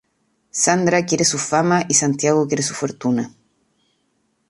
[0.49, 3.31] Sandra quiere su fama y Santiago quiere su fortuna.